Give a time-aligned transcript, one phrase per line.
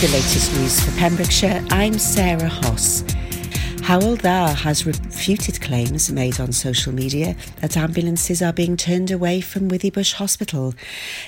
[0.00, 3.09] the latest news for Pembrokeshire, I'm Sarah Hoss.
[3.82, 9.40] Hywel Dda has refuted claims made on social media that ambulances are being turned away
[9.40, 10.74] from Withybush Hospital.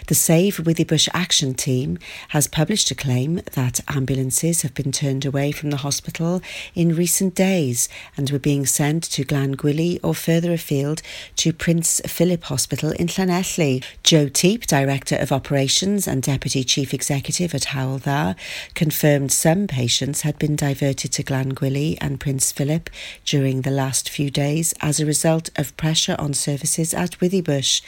[0.07, 5.51] The Save Withybush Action Team has published a claim that ambulances have been turned away
[5.51, 6.41] from the hospital
[6.75, 11.03] in recent days and were being sent to Glangwili or further afield
[11.37, 13.83] to Prince Philip Hospital in Llanelli.
[14.05, 18.37] Joe Teape, Director of Operations and Deputy Chief Executive at Hywel Dda,
[18.75, 22.91] confirmed some patients had been diverted to Glangwili and Prince Philip
[23.25, 27.83] during the last few days as a result of pressure on services at Withybush.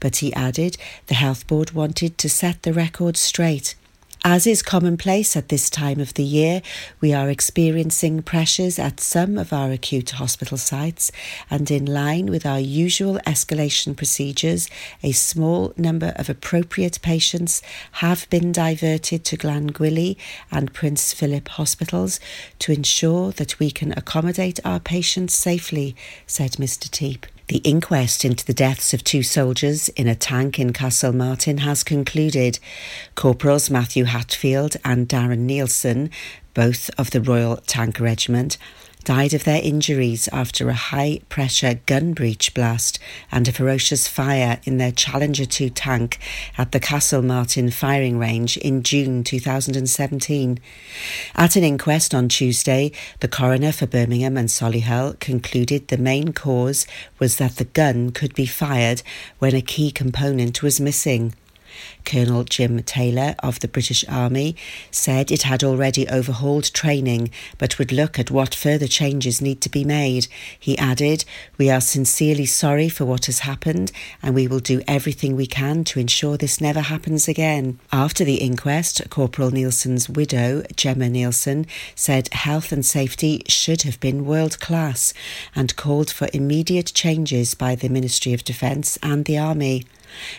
[0.00, 0.78] But he added
[1.08, 3.74] the Health Board wanted to set the record straight.
[4.24, 6.60] As is commonplace at this time of the year,
[7.00, 11.12] we are experiencing pressures at some of our acute hospital sites,
[11.48, 14.68] and in line with our usual escalation procedures,
[15.04, 20.16] a small number of appropriate patients have been diverted to Glangwili
[20.50, 22.18] and Prince Philip hospitals
[22.58, 25.94] to ensure that we can accommodate our patients safely,
[26.26, 26.90] said Mr.
[26.90, 27.26] Teape.
[27.48, 32.58] The inquest into the deaths of two soldiers in a tank in Castlemartin has concluded.
[33.14, 36.10] Corporals Matthew Hatfield and Darren Neilson,
[36.52, 38.58] both of the Royal Tank Regiment,
[39.08, 42.98] died of their injuries after a high pressure gun breech blast
[43.32, 46.18] and a ferocious fire in their Challenger 2 tank
[46.58, 50.60] at the Castlemartin firing range in June 2017.
[51.34, 56.86] At an inquest on Tuesday, the coroner for Birmingham and Solihull concluded the main cause
[57.18, 59.00] was that the gun could be fired
[59.38, 61.32] when a key component was missing.
[62.04, 64.56] Colonel Jim Taylor of the British Army
[64.90, 69.68] said it had already overhauled training but would look at what further changes need to
[69.68, 70.26] be made.
[70.58, 71.24] He added,
[71.56, 75.84] We are sincerely sorry for what has happened and we will do everything we can
[75.84, 77.78] to ensure this never happens again.
[77.92, 84.24] After the inquest, Corporal Neilson's widow, Gemma Nielsen, said health and safety should have been
[84.24, 85.12] world class
[85.54, 89.84] and called for immediate changes by the Ministry of Defence and the Army.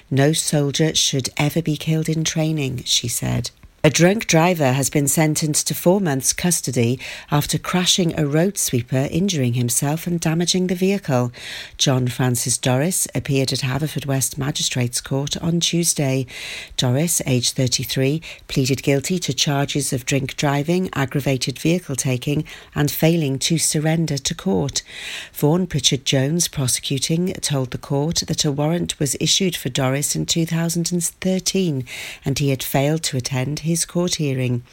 [0.09, 3.51] No soldier should ever be killed in training, she said.
[3.81, 6.99] A drunk driver has been sentenced to four months' custody
[7.31, 11.31] after crashing a road sweeper, injuring himself and damaging the vehicle.
[11.77, 16.27] John Francis Doris appeared at Haverfordwest Magistrates Court on Tuesday.
[16.75, 22.43] Doris, aged 33, pleaded guilty to charges of drink driving, aggravated vehicle taking,
[22.75, 24.83] and failing to surrender to court.
[25.31, 30.25] Vaughan Pritchard Jones, prosecuting, told the court that a warrant was issued for Doris in
[30.25, 31.85] 2013
[32.25, 34.63] and he had failed to attend his court hearing.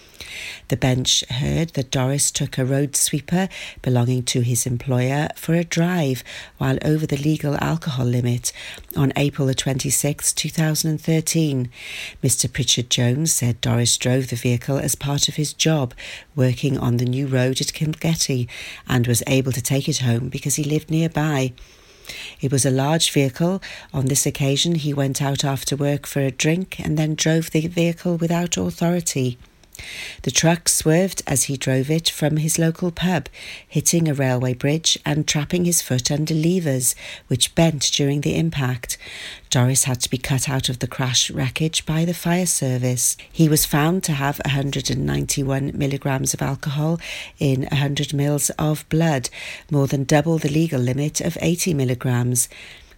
[0.69, 3.49] The bench heard that Doris took a road sweeper
[3.83, 6.25] belonging to his employer for a drive
[6.59, 8.53] while over the legal alcohol limit
[8.97, 11.71] on April the 26, 2013.
[12.23, 12.53] Mr.
[12.53, 15.95] Pritchard Jones said Doris drove the vehicle as part of his job
[16.35, 18.49] working on the new road at Kilgetty
[18.89, 21.53] and was able to take it home because he lived nearby.
[22.41, 23.63] It was a large vehicle.
[23.93, 27.67] On this occasion, he went out after work for a drink and then drove the
[27.67, 29.39] vehicle without authority.
[30.23, 33.29] The truck swerved as he drove it from his local pub,
[33.67, 36.95] hitting a railway bridge and trapping his foot under levers,
[37.29, 38.99] which bent during the impact.
[39.51, 43.17] Doris had to be cut out of the crash wreckage by the fire service.
[43.33, 46.99] He was found to have 191 milligrams of alcohol
[47.39, 49.31] in 100 mils of blood,
[49.71, 52.49] more than double the legal limit of 80 milligrams.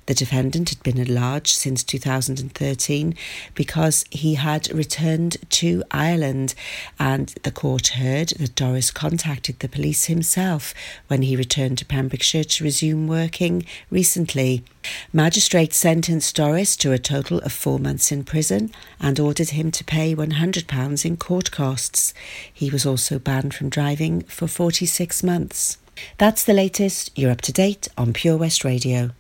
[0.09, 3.15] The defendant had been at large since 2013
[3.55, 6.55] because he had returned to Ireland,
[6.99, 10.73] and the court heard that Doris contacted the police himself
[11.09, 14.65] when he returned to Pembrokeshire to resume working recently.
[15.13, 19.85] Magistrates sentenced Doris to a total of four months in prison and ordered him to
[19.85, 22.15] pay £100 in court costs.
[22.51, 25.77] He was also banned from driving for 46 months.
[26.17, 27.11] That's the latest.
[27.15, 29.11] You're up to date on Pure West Radio.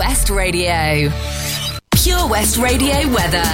[0.00, 1.12] West Radio.
[1.90, 3.44] Pure West Radio weather.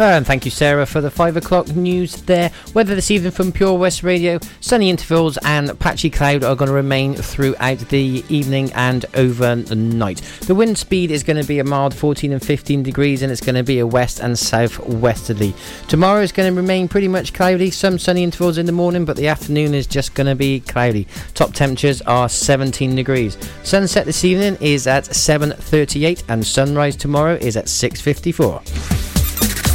[0.00, 2.52] And thank you, Sarah, for the five o'clock news there.
[2.72, 4.38] Weather this evening from Pure West Radio.
[4.60, 10.18] Sunny intervals and patchy cloud are going to remain throughout the evening and overnight.
[10.46, 13.40] The wind speed is going to be a mild 14 and 15 degrees, and it's
[13.40, 15.52] going to be a west and southwesterly.
[15.88, 17.72] Tomorrow is going to remain pretty much cloudy.
[17.72, 21.08] Some sunny intervals in the morning, but the afternoon is just going to be cloudy.
[21.34, 23.36] Top temperatures are 17 degrees.
[23.64, 29.07] Sunset this evening is at 7:38, and sunrise tomorrow is at 6:54.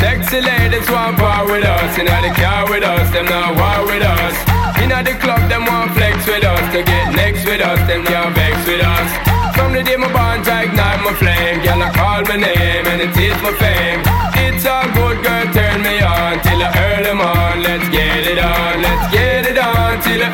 [0.00, 1.98] Sexy ladies want part with us.
[1.98, 4.34] In the car with us, them not war with us.
[4.82, 6.64] In the club, them want flex with us.
[6.74, 9.10] To get next with us, them can't vex with us.
[9.54, 11.62] From the day my bond, I ignite my flame.
[11.62, 14.02] Girl, I call my name and it is my fame.
[14.44, 17.62] It's a good girl, turn me on till I earn on.
[17.62, 20.33] Let's get it on, let's get it on till I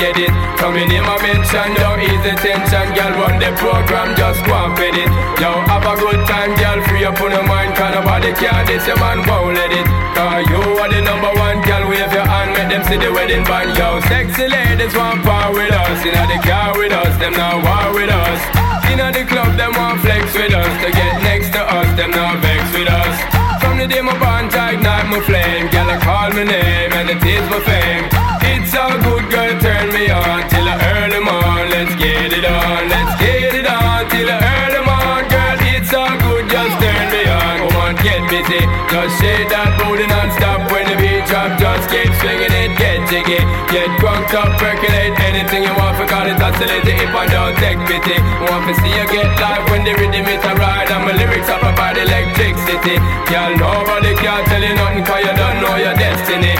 [0.00, 0.32] get it.
[0.56, 3.12] Come in, my mention, don't ease the tension, girl.
[3.20, 5.10] Run the program, just go and fit it.
[5.36, 6.80] Yo, have a good time, girl.
[6.88, 9.84] Free up on your mind, cause nobody can this, your man won't let it.
[10.16, 11.84] Cause you are the number one, girl.
[11.84, 13.76] Wave your hand, make them see the wedding band.
[13.76, 16.00] Yo, sexy ladies want power with us.
[16.00, 18.40] In the car with us, them now war with us.
[18.88, 20.72] In the club, them want flex with us.
[20.80, 23.16] To get next to us, them now vex with us.
[23.60, 25.68] From the day my bond, I ignite my flame.
[25.68, 28.39] Girl, I call my name, and it is my fame.
[28.70, 31.74] It's a good girl, turn me on till I earn them on.
[31.74, 35.26] Let's get it on, let's get it on till I earn them on.
[35.26, 37.66] Girl, it's all good, just turn me on.
[37.66, 41.50] Come on, get busy, just shake that booty non-stop when the beat drop.
[41.58, 43.42] Just keep swinging it, get jiggy,
[43.74, 45.98] get drunk up, percolate anything you want.
[45.98, 48.22] For call it oscillate if I don't take pity.
[48.46, 51.50] Want to see you get live when the rhythm is a ride and my lyrics
[51.50, 53.02] up about electricity.
[53.26, 56.54] Girl, nobody can tell you nothing 'cause you don't know your destiny.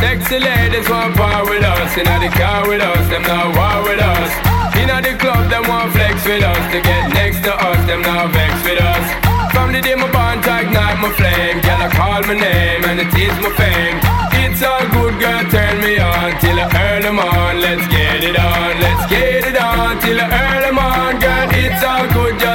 [0.00, 4.00] Sexy ladies want power with us, in the car with us, them not war with
[4.00, 4.32] us.
[4.80, 8.32] In the club, them want flex with us, to get next to us, them not
[8.32, 9.06] vex with us.
[9.52, 13.12] From the day my bond ignite my flame, girl I call my name and it
[13.12, 14.00] is my fame.
[14.40, 17.60] It's all good, girl, turn me on till I earn them on.
[17.60, 21.48] Let's get it on, let's get it on till I earn them on, girl.
[21.52, 22.49] It's all good, just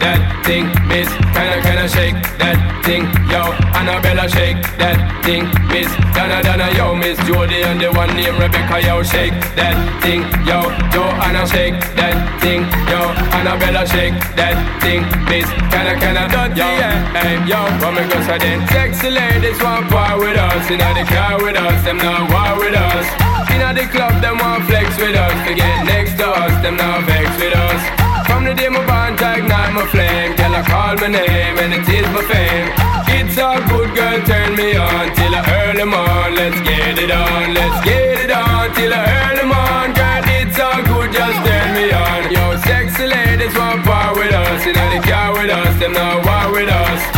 [0.00, 1.08] that thing, miss.
[1.34, 3.04] Can I, can I shake that thing?
[3.30, 5.90] Yo, Annabella, shake that thing, miss.
[6.14, 10.70] Donna, Donna, yo, miss Jody and the one named Rebecca, yo, shake that thing, yo.
[10.94, 13.00] Joanna, shake that thing, yo.
[13.34, 15.48] Annabella, shake that thing, miss.
[15.72, 17.18] Can I, can I, dirty, yo, yeah.
[17.18, 18.62] hey, yo, come and go so then.
[18.68, 22.74] Sexy ladies want part with us, in the car with us, them not war with
[22.74, 23.06] us.
[23.54, 27.04] In the club, them want flex with us, to get next to us, them not
[27.04, 28.03] vex with us.
[28.44, 30.36] The day my bond, ignite my flame.
[30.36, 32.68] Girl, I call my name and it is my fame.
[33.08, 36.34] It's all good, girl, turn me on till I earn them on.
[36.36, 39.94] Let's get it on, let's get it on till I earn them on.
[39.96, 42.20] Girl, it's good, just turn me on.
[42.30, 44.66] Yo, sexy ladies want part with us.
[44.66, 47.13] In the car with us, them not war with us.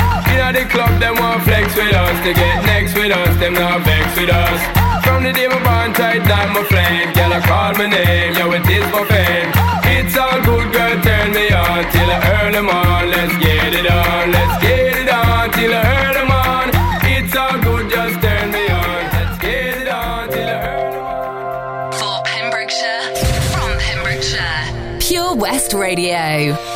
[0.53, 2.17] The club, them flex with us.
[2.25, 4.61] To get next with us, them not vex with us.
[5.05, 8.51] From the day my bond tight down my flame Girl, I call my name, yo,
[8.53, 9.51] it is for fame.
[9.91, 13.91] It's all good, girl, turn me on Till I earn them on Let's get it
[13.91, 16.67] on, let's get it on Till I earn them on
[17.11, 19.03] It's all good, just turn me on.
[19.15, 23.15] Let's get it on till I earn them on For Pembrokeshire,
[23.51, 26.76] from Pembrokeshire, Pure West Radio.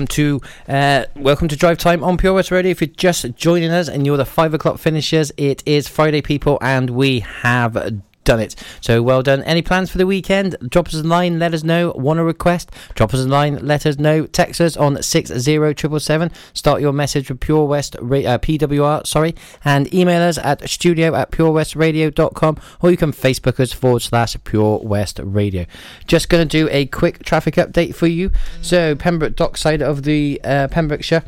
[0.00, 2.70] welcome to uh, welcome to Drive Time on Pure West Radio.
[2.70, 6.56] If you're just joining us and you're the five o'clock finishers, it is Friday, people,
[6.62, 8.54] and we have done it.
[8.80, 9.42] So well done.
[9.44, 10.56] Any plans for the weekend?
[10.68, 11.38] Drop us a line.
[11.38, 11.92] Let us know.
[11.96, 12.70] Want a request?
[12.94, 13.58] Drop us a line.
[13.66, 14.26] Let us know.
[14.26, 16.30] Text us on six zero triple seven.
[16.52, 19.06] Start your message with Pure West uh, PWR.
[19.06, 19.34] Sorry,
[19.64, 24.80] and email us at studio at purewestradio.com or you can Facebook us forward slash Pure
[24.80, 25.66] West Radio.
[26.06, 28.30] Just going to do a quick traffic update for you.
[28.62, 31.24] So Pembroke Dockside of the uh, Pembrokeshire.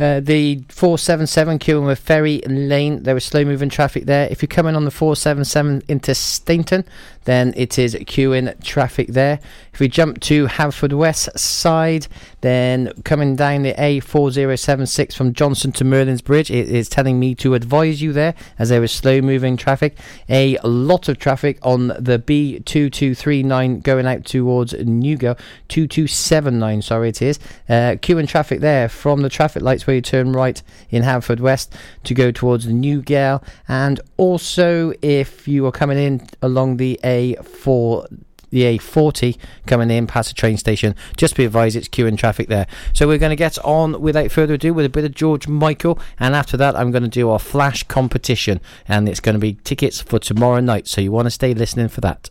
[0.00, 4.26] Uh, the 477 queuing with Ferry Lane, there was slow moving traffic there.
[4.30, 6.86] If you're coming on the 477 into Stainton,
[7.24, 9.40] then it is queuing traffic there.
[9.74, 12.06] If we jump to Haverfordwest side,
[12.40, 17.52] then coming down the A4076 from Johnston to Merlin's Bridge, it is telling me to
[17.54, 19.98] advise you there as there is slow moving traffic.
[20.30, 25.38] A lot of traffic on the B2239 going out towards Newgale,
[25.68, 27.38] 2279, sorry, it is.
[27.68, 31.70] Uh, queuing traffic there from the traffic lights where you turn right in Haverfordwest
[32.04, 38.06] to go towards the Newgale, and also if you are coming in along the A4
[38.50, 40.96] the A40 coming in past the train station.
[41.16, 42.66] Just be advised, it's queuing traffic there.
[42.92, 46.00] So we're going to get on without further ado with a bit of George Michael,
[46.18, 49.54] and after that, I'm going to do our flash competition, and it's going to be
[49.54, 50.88] tickets for tomorrow night.
[50.88, 52.30] So you want to stay listening for that.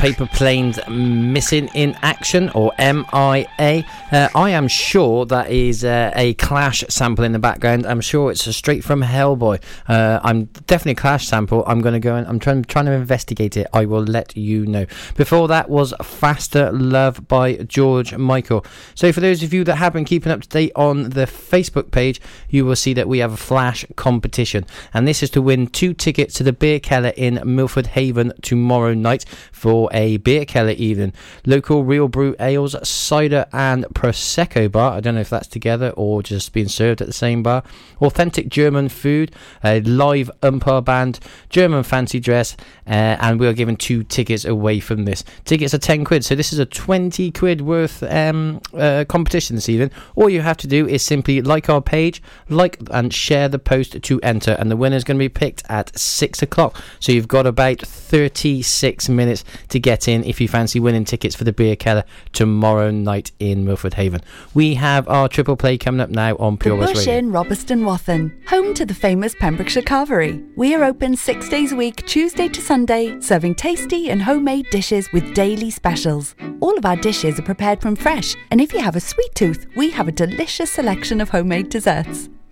[0.00, 3.84] Paper Planes Missing in Action, or MIA.
[4.10, 7.86] Uh, I am sure that is uh, a Clash sample in the background.
[7.86, 9.62] I'm sure it's a straight from Hellboy.
[9.86, 11.62] Uh, I'm definitely a Clash sample.
[11.64, 13.68] I'm going to go and I'm trying, trying to investigate it.
[13.72, 14.86] I will let you know.
[15.16, 18.66] Before that was Fastlove by George Michael.
[18.96, 21.92] So, for those of you that have been keeping up to date on the Facebook
[21.92, 24.66] page, you will see that we have a Flash competition.
[24.92, 28.92] And this is to win two tickets to the Beer Keller in Milford Haven tomorrow
[28.92, 31.12] night for a beer keller evening.
[31.46, 34.92] Local real brew ales, cider, and prosecco bar.
[34.94, 37.62] I don't know if that's together or just being served at the same bar.
[38.00, 39.30] Authentic German food,
[39.62, 44.80] a live oompah band, German fancy dress, uh, and we are giving two tickets away
[44.80, 45.22] from this.
[45.44, 49.68] Tickets are 10 quid, so this is a 20 quid worth um, uh, competition this
[49.68, 49.90] evening.
[50.14, 54.02] All you have to do is simply like our page, like and share the post
[54.02, 56.82] to enter, and the winner is going to be picked at 6 o'clock.
[57.00, 61.44] So you've got about 36 minutes to get in if you fancy winning tickets for
[61.44, 64.20] the Beer Keller tomorrow night in Milford Milford Haven.
[64.54, 67.18] We have our triple play coming up now on Pure the West Bush Radio.
[67.18, 70.46] Inn, Robeston Wathen, home to the famous Pembrokeshire Carvery.
[70.56, 75.12] We are open six days a week, Tuesday to Sunday, serving tasty and homemade dishes
[75.12, 76.34] with daily specials.
[76.60, 79.66] All of our dishes are prepared from fresh, and if you have a sweet tooth,
[79.76, 82.28] we have a delicious selection of homemade desserts.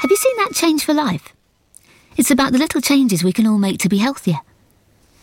[0.00, 1.34] Have you seen that change for life?
[2.16, 4.38] It's about the little changes we can all make to be healthier.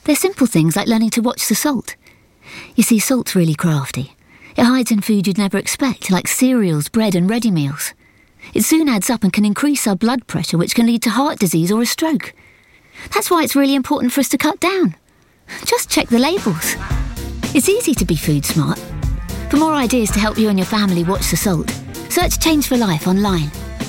[0.04, 1.96] They're simple things like learning to watch the salt.
[2.76, 4.14] You see, salt's really crafty.
[4.56, 7.96] It hides in food you'd never expect, like cereals, bread, and ready meals.
[8.54, 11.40] It soon adds up and can increase our blood pressure, which can lead to heart
[11.40, 12.36] disease or a stroke.
[13.16, 14.96] That's why it's really important for us to cut down.
[15.66, 16.76] Just check the labels.
[17.56, 18.78] It's easy to be food smart.
[19.50, 21.72] For more ideas to help you and your family watch the salt,
[22.10, 23.50] search Change for Life online.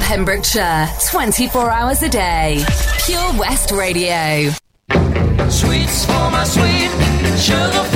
[0.00, 2.64] Pembrokeshire, 24 hours a day.
[3.04, 4.50] Pure West Radio.
[5.48, 6.90] Sweets for my sweet,
[7.38, 7.95] sugar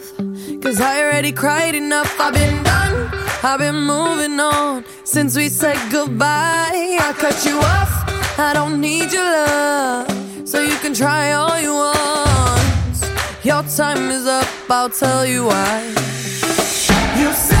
[0.61, 3.09] Cause I already cried enough, I've been done.
[3.43, 6.97] I've been moving on since we said goodbye.
[7.01, 7.91] I cut you off,
[8.37, 10.47] I don't need your love.
[10.47, 12.97] So you can try all you want.
[13.43, 15.81] Your time is up, I'll tell you why.
[17.17, 17.60] You say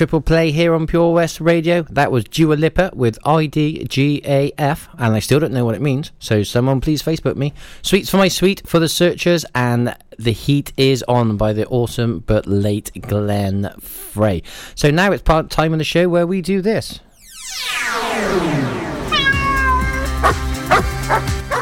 [0.00, 1.82] triple play here on Pure West Radio.
[1.90, 6.10] That was Dua Lipa with IDGAF, and I still don't know what it means.
[6.18, 7.52] So someone please Facebook me.
[7.82, 12.20] Sweets for my sweet for the searchers, and the heat is on by the awesome
[12.20, 14.42] but late Glenn Frey.
[14.74, 17.00] So now it's part time in the show where we do this.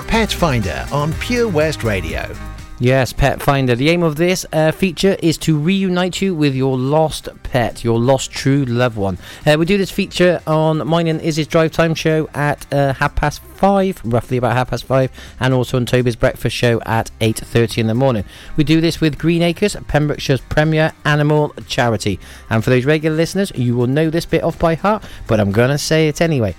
[0.06, 2.32] Pet Finder on Pure West Radio.
[2.80, 3.74] Yes, Pet Finder.
[3.74, 7.98] The aim of this uh, feature is to reunite you with your lost pet, your
[7.98, 9.18] lost true loved one.
[9.44, 13.16] Uh, we do this feature on mine and Izzy's Drive Time show at uh, half
[13.16, 15.10] past five, roughly about half past five,
[15.40, 18.22] and also on Toby's Breakfast show at 8.30 in the morning.
[18.56, 22.20] We do this with Green Acres, Pembrokeshire's premier animal charity.
[22.48, 25.50] And for those regular listeners, you will know this bit off by heart, but I'm
[25.50, 26.54] going to say it anyway.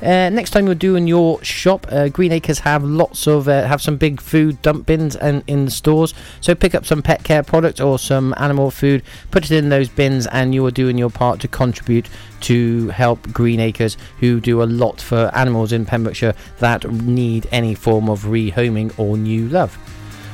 [0.00, 3.82] Uh, next time you're doing your shop, uh, Green Acres have lots of uh, have
[3.82, 6.14] some big food dump bins and in the stores.
[6.40, 9.88] So pick up some pet care product or some animal food, put it in those
[9.88, 12.08] bins, and you are doing your part to contribute
[12.42, 17.74] to help Green Acres, who do a lot for animals in Pembrokeshire that need any
[17.74, 19.76] form of rehoming or new love.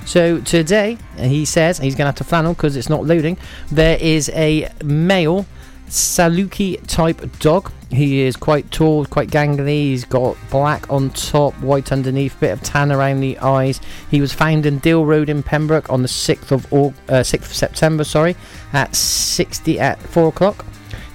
[0.05, 3.39] So today, he says he's going to have to flannel because it's not loading.
[3.71, 5.47] There is a male
[5.89, 7.71] Saluki type dog.
[7.91, 9.69] He is quite tall, quite gangly.
[9.69, 13.81] He's got black on top, white underneath, bit of tan around the eyes.
[14.11, 17.43] He was found in Deal Road in Pembroke on the 6th of Aug- uh, 6th
[17.43, 18.35] of September, sorry,
[18.73, 20.65] at 60 at 4 o'clock.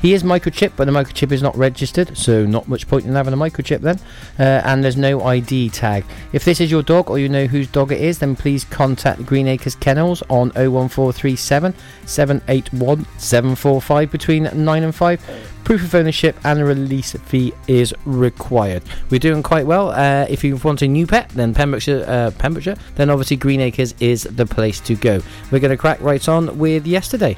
[0.02, 3.34] He is microchip, but the microchip is not registered, so not much point in having
[3.34, 4.00] a microchip then.
[4.40, 6.06] Uh, and there's no ID tag.
[6.32, 9.26] If this is your dog or you know whose dog it is, then please contact
[9.26, 11.74] Green Acres Kennels on 01437
[12.06, 15.50] 781 745 between 9 and 5.
[15.66, 18.84] Proof of ownership and a release fee is required.
[19.10, 19.90] We're doing quite well.
[19.90, 23.94] Uh, if you want a new pet, then Pembrokeshire, uh, Pembrokeshire, then obviously Green Acres
[24.00, 25.22] is the place to go.
[25.52, 27.38] We're going to crack right on with yesterday.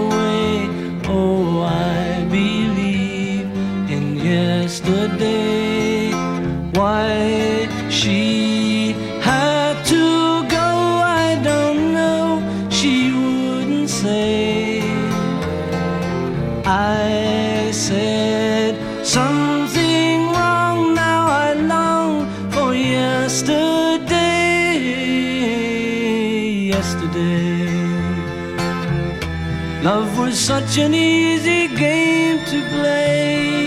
[30.31, 33.65] was such an easy game to play.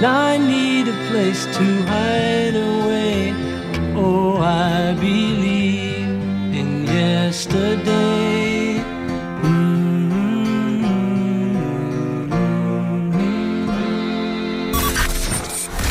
[0.00, 3.34] Now I need a place to hide away.
[3.94, 6.08] Oh, I believe
[6.60, 8.80] in yesterday.
[9.42, 10.84] Mm-hmm.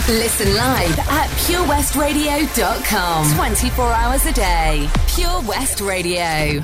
[0.07, 3.35] Listen live at purewestradio.com.
[3.35, 4.89] 24 hours a day.
[5.07, 6.63] Pure West Radio.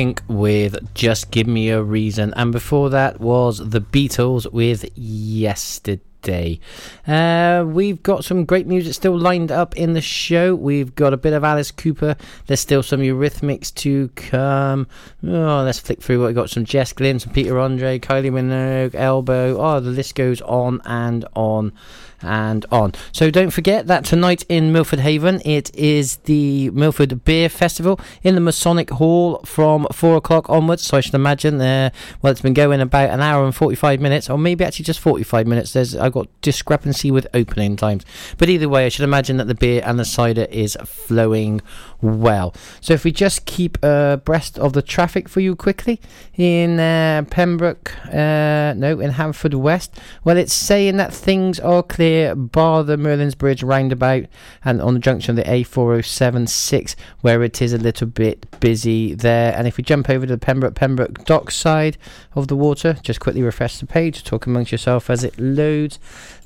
[0.00, 2.32] Pink with Just Give Me a Reason.
[2.34, 6.58] And before that was The Beatles with Yesterday.
[7.06, 10.54] Uh, we've got some great music still lined up in the show.
[10.54, 12.16] We've got a bit of Alice Cooper.
[12.46, 14.86] There's still some Eurythmics to come.
[15.22, 16.48] Oh, let's flick through what we got.
[16.48, 19.58] Some Jess Glynne, some Peter Andre, Kylie Minogue, Elbow.
[19.60, 21.74] Oh, the list goes on and on
[22.22, 22.92] and on.
[23.12, 28.34] So don't forget that tonight in Milford Haven it is the Milford Beer Festival in
[28.34, 30.82] the Masonic Hall from four o'clock onwards.
[30.82, 31.92] So I should imagine there.
[32.20, 35.46] Well, it's been going about an hour and forty-five minutes, or maybe actually just forty-five
[35.46, 35.72] minutes.
[35.72, 38.04] There's I've got discrepancy with opening times,
[38.38, 41.60] but either way, I should imagine that the beer and the cider is flowing
[42.00, 42.54] well.
[42.80, 46.00] So if we just keep abreast of the traffic for you quickly
[46.36, 49.90] in uh, Pembroke, uh, no, in Haverfordwest.
[50.24, 54.24] Well, it's saying that things are clear here, bar the Merlin's Bridge roundabout
[54.64, 59.54] and on the junction of the A4076, where it is a little bit busy there.
[59.56, 61.96] And if we jump over to the Pembroke Pembroke dock side
[62.34, 65.98] of the water, just quickly refresh the page, talk amongst yourself as it loads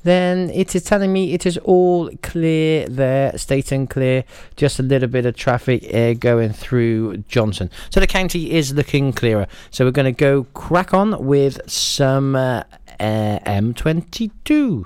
[0.05, 4.23] then it is telling me it is all clear there, stating clear.
[4.55, 7.71] Just a little bit of traffic uh, going through Johnston.
[7.89, 9.47] So the county is looking clearer.
[9.71, 12.35] So we're going to go crack on with some.
[12.35, 12.63] Uh
[12.99, 14.85] Eh, M22.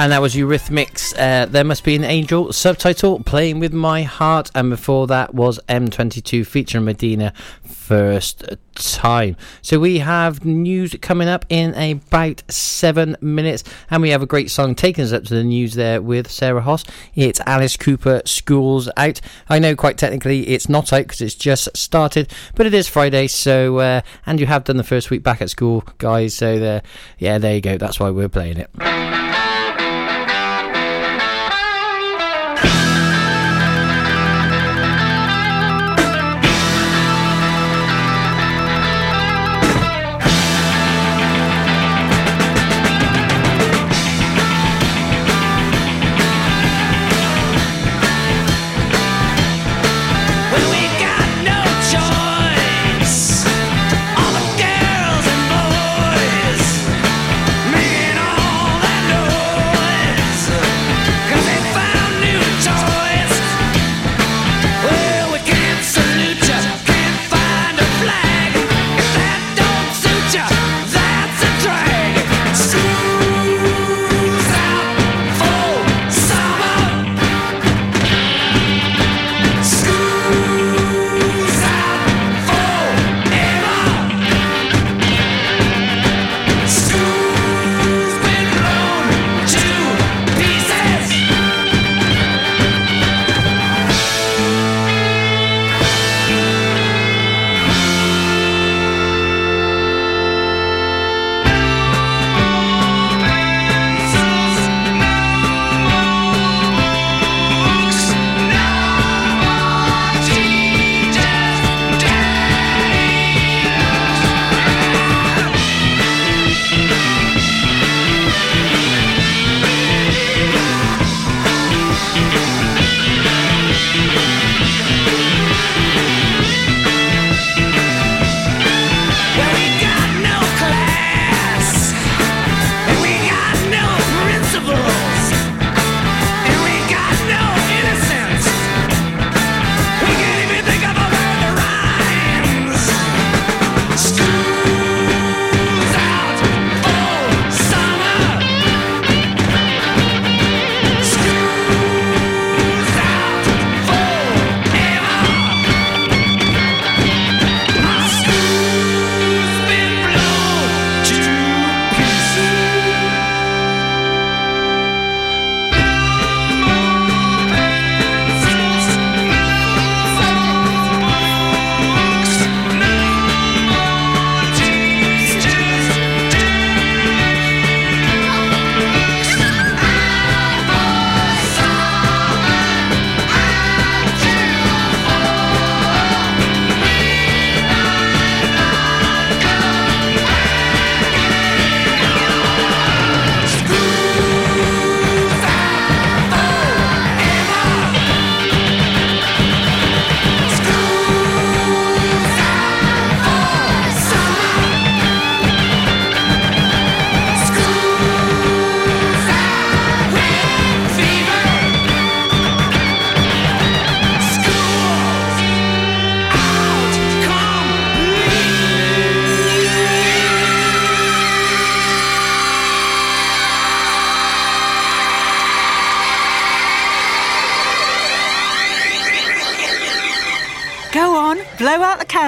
[0.00, 4.50] And that was Eurythmics, uh, There Must Be an Angel, subtitle, Playing With My Heart.
[4.54, 9.36] And before that was M22 featuring Medina, First Time.
[9.60, 13.62] So we have news coming up in about seven minutes.
[13.90, 16.62] And we have a great song taking us up to the news there with Sarah
[16.62, 16.82] Hoss.
[17.14, 19.20] It's Alice Cooper, School's Out.
[19.50, 23.26] I know quite technically it's not out because it's just started, but it is Friday.
[23.26, 26.32] So, uh, and you have done the first week back at school, guys.
[26.32, 26.82] So, there,
[27.18, 27.76] yeah, there you go.
[27.76, 29.29] That's why we're playing it.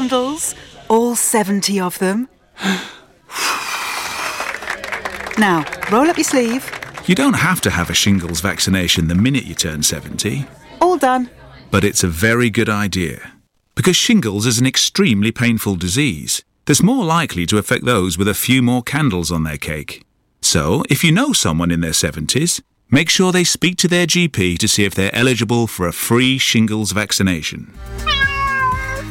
[0.08, 0.54] Candles,
[0.88, 2.28] all 70 of them.
[5.38, 6.68] now, roll up your sleeve.
[7.06, 10.46] You don't have to have a shingles vaccination the minute you turn 70,
[10.80, 11.30] All done.
[11.70, 13.32] but it's a very good idea.
[13.76, 18.34] Because shingles is an extremely painful disease that's more likely to affect those with a
[18.34, 20.04] few more candles on their cake.
[20.40, 24.58] So, if you know someone in their 70s, make sure they speak to their GP
[24.58, 27.72] to see if they're eligible for a free shingles vaccination.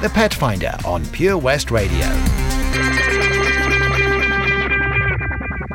[0.00, 2.47] The Pet Finder on Pure West Radio.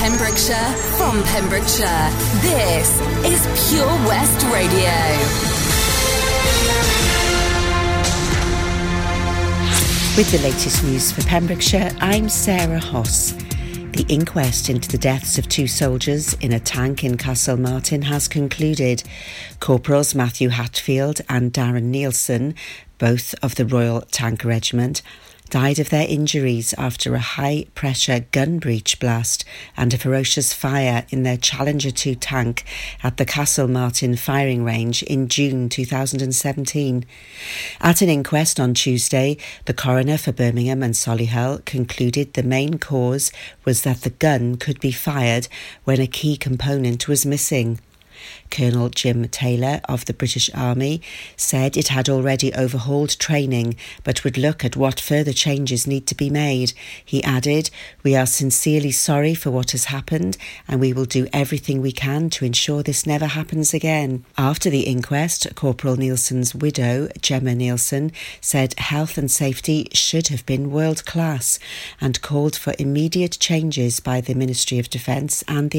[0.00, 2.10] Pembrokeshire from Pembrokeshire.
[2.40, 2.88] This
[3.22, 4.96] is Pure West Radio.
[10.16, 13.32] With the latest news for Pembrokeshire, I'm Sarah Hoss.
[13.92, 19.02] The inquest into the deaths of two soldiers in a tank in Castlemartin has concluded.
[19.60, 22.54] Corporals Matthew Hatfield and Darren Neilson,
[22.96, 25.02] both of the Royal Tank Regiment,
[25.50, 29.44] died of their injuries after a high pressure gun breech blast
[29.76, 32.64] and a ferocious fire in their Challenger 2 tank
[33.02, 37.04] at the Castlemartin firing range in June 2017.
[37.80, 43.32] At an inquest on Tuesday, the coroner for Birmingham and Solihull concluded the main cause
[43.64, 45.48] was that the gun could be fired
[45.84, 47.80] when a key component was missing.
[48.50, 51.00] Colonel Jim Taylor of the British Army
[51.36, 56.14] said it had already overhauled training but would look at what further changes need to
[56.14, 56.72] be made.
[57.04, 57.70] He added,
[58.02, 62.30] We are sincerely sorry for what has happened and we will do everything we can
[62.30, 64.24] to ensure this never happens again.
[64.36, 70.72] After the inquest, Corporal Neilson's widow, Gemma Neilson, said health and safety should have been
[70.72, 71.58] world class
[72.00, 75.78] and called for immediate changes by the Ministry of Defence and the